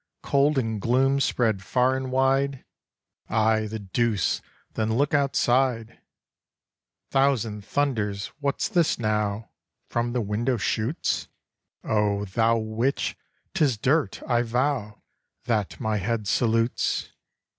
Cold 0.23 0.57
and 0.57 0.81
gloom 0.81 1.19
spread 1.19 1.61
far 1.61 1.95
and 1.95 2.11
wide! 2.11 2.65
Ay, 3.29 3.67
the 3.67 3.77
deuce! 3.77 4.41
then 4.73 4.95
look 4.97 5.13
outside! 5.13 5.99
Thousand 7.11 7.63
thunders! 7.63 8.31
what's 8.39 8.67
this 8.67 8.97
now 8.97 9.51
From 9.89 10.13
the 10.13 10.21
window 10.21 10.57
shoots? 10.57 11.27
Oh, 11.83 12.25
thou 12.25 12.57
witch! 12.57 13.15
'Tis 13.53 13.77
dirt, 13.77 14.23
I 14.27 14.41
vow, 14.41 15.03
That 15.45 15.79
my 15.79 15.97
head 15.97 16.27
salutes! 16.27 17.11